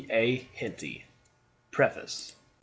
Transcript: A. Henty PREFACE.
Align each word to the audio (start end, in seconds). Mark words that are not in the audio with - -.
A. 0.09 0.47
Henty 0.55 1.05
PREFACE. 1.69 2.33